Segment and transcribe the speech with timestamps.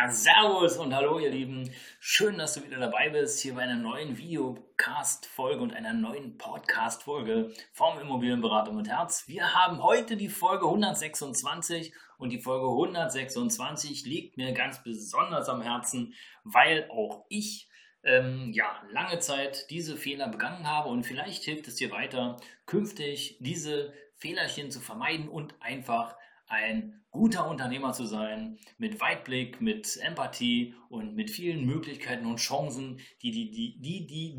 [0.00, 1.70] Ja, servus und hallo ihr Lieben.
[1.98, 7.52] Schön, dass du wieder dabei bist hier bei einer neuen Videocast-Folge und einer neuen Podcast-Folge
[7.72, 9.24] vom Immobilienberater mit Herz.
[9.28, 15.60] Wir haben heute die Folge 126 und die Folge 126 liegt mir ganz besonders am
[15.60, 17.68] Herzen, weil auch ich
[18.02, 23.36] ähm, ja, lange Zeit diese Fehler begangen habe und vielleicht hilft es dir weiter, künftig
[23.40, 26.16] diese Fehlerchen zu vermeiden und einfach
[26.50, 33.00] ein guter Unternehmer zu sein, mit Weitblick, mit Empathie und mit vielen Möglichkeiten und Chancen,
[33.22, 34.36] die, die, die, die, die,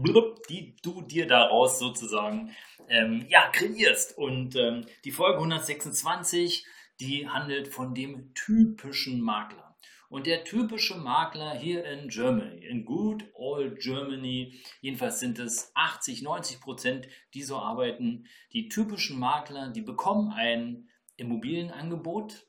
[0.49, 2.51] die du dir daraus sozusagen
[2.89, 4.17] ähm, ja, kreierst.
[4.17, 6.65] Und ähm, die Folge 126,
[6.99, 9.75] die handelt von dem typischen Makler.
[10.09, 16.21] Und der typische Makler hier in Germany, in Good Old Germany, jedenfalls sind es 80,
[16.21, 20.89] 90 Prozent, die so arbeiten, die typischen Makler, die bekommen ein
[21.21, 22.45] Immobilienangebot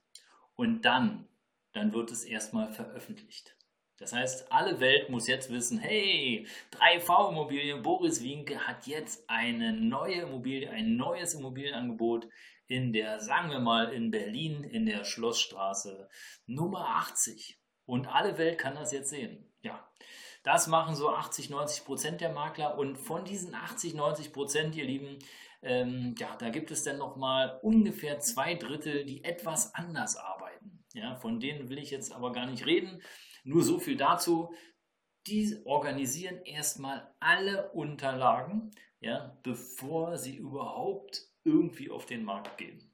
[0.57, 1.29] und dann,
[1.73, 3.57] dann wird es erstmal veröffentlicht.
[3.99, 9.73] Das heißt, alle Welt muss jetzt wissen, hey, 3V Immobilien, Boris Winke hat jetzt eine
[9.73, 12.29] neue Immobilie, ein neues Immobilienangebot
[12.67, 16.09] in der, sagen wir mal, in Berlin, in der Schlossstraße
[16.47, 17.61] Nummer 80.
[17.87, 19.53] Und alle Welt kann das jetzt sehen.
[19.63, 19.87] Ja,
[20.43, 22.79] das machen so 80, 90 Prozent der Makler.
[22.79, 25.19] Und von diesen 80, 90 Prozent, ihr Lieben,
[25.63, 30.85] ähm, ja, da gibt es dann nochmal ungefähr zwei Drittel, die etwas anders arbeiten.
[30.93, 33.01] Ja, von denen will ich jetzt aber gar nicht reden.
[33.45, 34.55] Nur so viel dazu.
[35.29, 42.91] Die organisieren erstmal alle Unterlagen, ja, bevor sie überhaupt irgendwie auf den Markt gehen.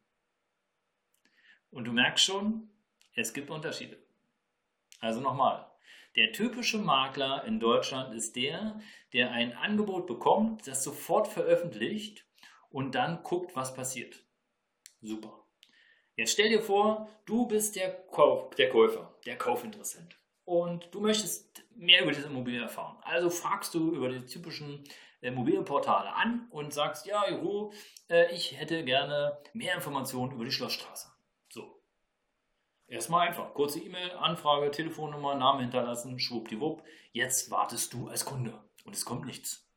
[1.70, 2.70] Und du merkst schon,
[3.14, 3.98] es gibt Unterschiede.
[5.00, 5.70] Also nochmal,
[6.16, 8.80] der typische Makler in Deutschland ist der,
[9.12, 12.27] der ein Angebot bekommt, das sofort veröffentlicht
[12.70, 14.22] und dann guckt, was passiert.
[15.00, 15.44] Super.
[16.16, 21.62] Jetzt stell dir vor, du bist der, Kauf, der Käufer, der Kaufinteressent und du möchtest
[21.76, 22.96] mehr über diese Immobilie erfahren.
[23.02, 24.82] Also fragst du über die typischen
[25.20, 27.72] Immobilienportale an und sagst, ja, Juhu,
[28.08, 31.08] äh, ich hätte gerne mehr Informationen über die Schlossstraße.
[31.50, 31.80] So.
[32.86, 33.52] Erstmal einfach.
[33.52, 36.82] Kurze E-Mail, Anfrage, Telefonnummer, Name hinterlassen, schwuppdiwupp.
[37.12, 39.67] Jetzt wartest du als Kunde und es kommt nichts.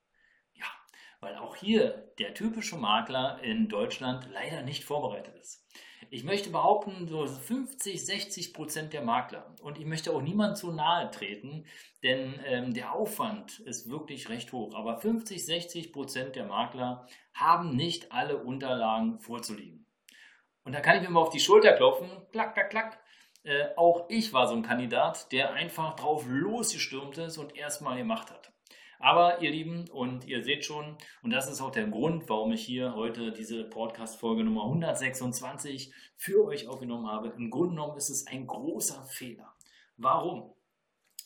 [1.21, 5.63] Weil auch hier der typische Makler in Deutschland leider nicht vorbereitet ist.
[6.09, 9.55] Ich möchte behaupten, so 50, 60 Prozent der Makler.
[9.61, 11.65] Und ich möchte auch niemand zu nahe treten,
[12.03, 14.75] denn ähm, der Aufwand ist wirklich recht hoch.
[14.75, 19.85] Aber 50, 60 Prozent der Makler haben nicht alle Unterlagen vorzulegen.
[20.63, 22.99] Und da kann ich mir mal auf die Schulter klopfen, klack, klack, klack.
[23.43, 28.31] Äh, auch ich war so ein Kandidat, der einfach drauf losgestürmt ist und erstmal gemacht
[28.31, 28.51] hat.
[29.01, 32.63] Aber ihr Lieben, und ihr seht schon, und das ist auch der Grund, warum ich
[32.63, 37.33] hier heute diese Podcast-Folge Nummer 126 für euch aufgenommen habe.
[37.35, 39.55] Im Grunde genommen ist es ein großer Fehler.
[39.97, 40.53] Warum?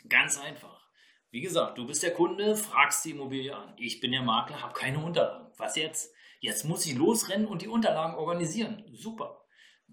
[0.08, 0.88] Ganz einfach.
[1.32, 3.74] Wie gesagt, du bist der Kunde, fragst die Immobilie an.
[3.78, 5.52] Ich bin der Makler, habe keine Unterlagen.
[5.58, 6.14] Was jetzt?
[6.40, 8.86] Jetzt muss ich losrennen und die Unterlagen organisieren.
[8.94, 9.45] Super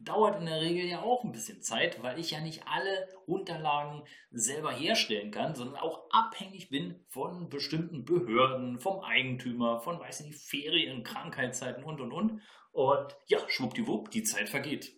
[0.04, 4.04] dauert in der Regel ja auch ein bisschen Zeit, weil ich ja nicht alle Unterlagen
[4.30, 10.26] selber herstellen kann, sondern auch abhängig bin von bestimmten Behörden, vom Eigentümer, von, weiß ich
[10.26, 12.42] nicht, Ferien, Krankheitszeiten und und und.
[12.72, 14.92] Und ja, schwuppdiwupp, die Zeit vergeht.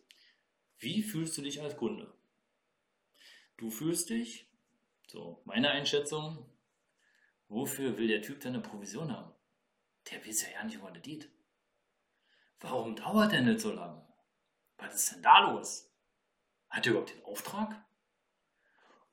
[0.78, 2.12] Wie fühlst du dich als Kunde?
[3.56, 4.48] Du fühlst dich,
[5.06, 6.50] so meine Einschätzung,
[7.48, 9.32] wofür will der Typ denn eine Provision haben?
[10.10, 11.30] Der weiß ja ja nicht, der geht.
[12.60, 14.04] Warum dauert der nicht so lange?
[14.78, 15.90] Was ist denn da los?
[16.68, 17.84] Hat er überhaupt den Auftrag?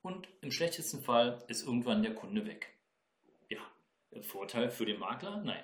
[0.02, 2.76] Und im schlechtesten Fall ist irgendwann der Kunde weg.
[3.48, 3.60] Ja,
[4.22, 5.36] Vorteil für den Makler?
[5.38, 5.62] Nein.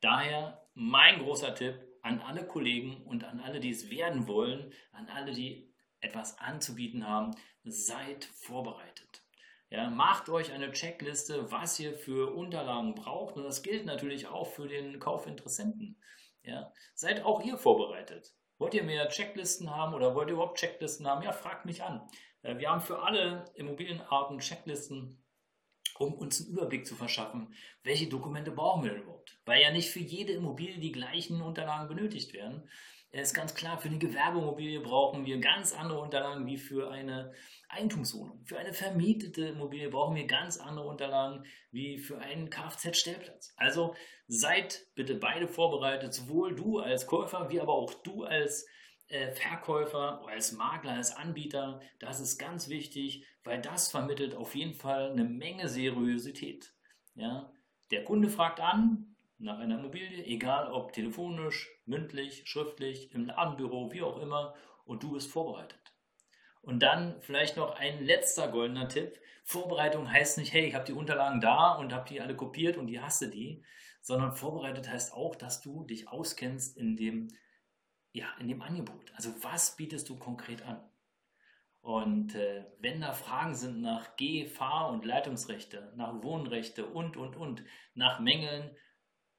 [0.00, 5.08] Daher mein großer Tipp an alle Kollegen und an alle, die es werden wollen, an
[5.08, 7.30] alle, die etwas anzubieten haben,
[7.64, 9.22] seid vorbereitet.
[9.70, 13.36] Ja, macht euch eine Checkliste, was ihr für Unterlagen braucht.
[13.36, 15.98] Und das gilt natürlich auch für den Kaufinteressenten.
[16.42, 18.34] Ja, seid auch ihr vorbereitet.
[18.64, 21.22] Wollt ihr mehr Checklisten haben oder wollt ihr überhaupt Checklisten haben?
[21.22, 22.00] Ja, fragt mich an.
[22.40, 25.22] Äh, wir haben für alle Immobilienarten Checklisten,
[25.98, 29.38] um uns einen Überblick zu verschaffen, welche Dokumente brauchen wir denn überhaupt?
[29.44, 32.70] Weil ja nicht für jede Immobilie die gleichen Unterlagen benötigt werden.
[33.22, 37.32] Ist ganz klar, für eine Gewerbeimmobilie brauchen wir ganz andere Unterlagen wie für eine
[37.68, 38.44] Eigentumswohnung.
[38.44, 43.54] Für eine vermietete Immobilie brauchen wir ganz andere Unterlagen wie für einen Kfz-Stellplatz.
[43.56, 43.94] Also
[44.26, 48.66] seid bitte beide vorbereitet, sowohl du als Käufer wie aber auch du als
[49.06, 51.80] äh, Verkäufer, als Makler, als Anbieter.
[52.00, 56.74] Das ist ganz wichtig, weil das vermittelt auf jeden Fall eine Menge Seriosität.
[57.14, 57.52] Ja?
[57.90, 59.13] Der Kunde fragt an,
[59.44, 64.54] nach einer Immobilie, egal ob telefonisch, mündlich, schriftlich, im Ladenbüro, wie auch immer,
[64.84, 65.78] und du bist vorbereitet.
[66.62, 69.20] Und dann vielleicht noch ein letzter goldener Tipp.
[69.44, 72.86] Vorbereitung heißt nicht, hey, ich habe die Unterlagen da und habe die alle kopiert und
[72.86, 73.62] die hasse die,
[74.00, 77.28] sondern vorbereitet heißt auch, dass du dich auskennst in dem,
[78.12, 79.12] ja, in dem Angebot.
[79.14, 80.82] Also was bietest du konkret an?
[81.82, 87.36] Und äh, wenn da Fragen sind nach Geh-, Fahr- und Leitungsrechte, nach Wohnrechte und, und,
[87.36, 87.62] und,
[87.94, 88.74] nach Mängeln,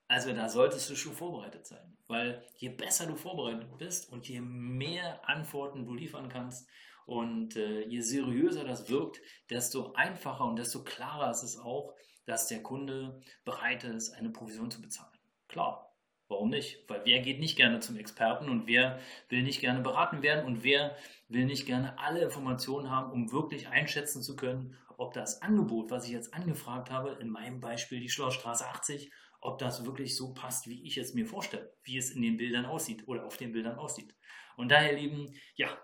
[0.07, 4.41] also da solltest du schon vorbereitet sein, weil je besser du vorbereitet bist und je
[4.41, 6.69] mehr Antworten du liefern kannst
[7.05, 9.19] und äh, je seriöser das wirkt,
[9.49, 11.93] desto einfacher und desto klarer ist es auch,
[12.25, 15.17] dass der Kunde bereit ist, eine Provision zu bezahlen.
[15.47, 15.95] Klar,
[16.27, 16.89] warum nicht?
[16.89, 18.99] Weil wer geht nicht gerne zum Experten und wer
[19.29, 20.95] will nicht gerne beraten werden und wer
[21.29, 26.05] will nicht gerne alle Informationen haben, um wirklich einschätzen zu können, ob das Angebot, was
[26.05, 29.11] ich jetzt angefragt habe, in meinem Beispiel die Schlossstraße 80,
[29.41, 32.65] ob das wirklich so passt, wie ich es mir vorstelle, wie es in den Bildern
[32.65, 34.15] aussieht oder auf den Bildern aussieht.
[34.57, 35.77] Und daher, Lieben, ja,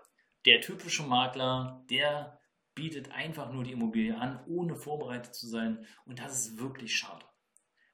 [0.46, 2.40] der typische Makler, der
[2.74, 5.86] bietet einfach nur die Immobilie an, ohne vorbereitet zu sein.
[6.06, 7.24] Und das ist wirklich schade.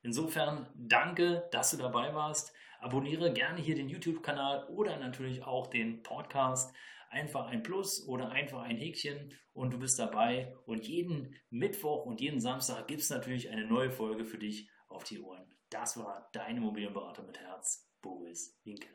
[0.02, 2.54] Insofern danke, dass du dabei warst.
[2.80, 6.74] Abonniere gerne hier den YouTube-Kanal oder natürlich auch den Podcast.
[7.10, 10.54] Einfach ein Plus oder einfach ein Häkchen und du bist dabei.
[10.66, 15.04] Und jeden Mittwoch und jeden Samstag gibt es natürlich eine neue Folge für dich auf
[15.04, 15.46] die Ohren.
[15.70, 18.88] Das war dein Immobilienberater mit Herz, Boris Winke.